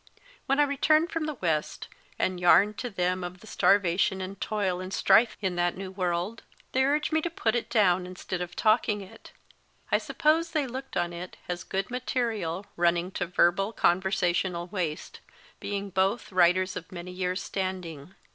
When 0.47 0.59
I 0.59 0.63
returned 0.63 1.11
from 1.11 1.25
the 1.27 1.35
West, 1.35 1.87
and 2.17 2.39
yarned 2.39 2.79
to 2.79 2.89
them 2.89 3.23
of 3.23 3.39
starvation 3.47 4.19
and 4.19 4.41
toil 4.41 4.79
and 4.81 4.91
strife 4.91 5.37
in 5.41 5.55
that 5.57 5.77
new 5.77 5.91
world, 5.91 6.41
they 6.71 6.83
urged 6.83 7.13
me 7.13 7.21
to 7.21 7.29
put 7.29 7.53
it 7.53 7.69
down 7.69 8.07
instead 8.07 8.41
of 8.41 8.55
talking 8.55 9.01
it. 9.01 9.31
I 9.91 9.99
suppose 9.99 10.53
they 10.53 10.65
looked 10.65 10.97
on 10.97 11.13
it 11.13 11.37
as 11.47 11.63
good 11.63 11.91
material 11.91 12.65
running 12.75 13.11
to 13.11 13.27
verbal 13.27 13.73
conversational 13.73 14.65
waste, 14.65 15.19
being 15.59 15.91
both 15.91 16.31
writers 16.31 16.75
of 16.75 16.91
many 16.91 17.11
years 17.11 17.43
standing. 17.43 18.15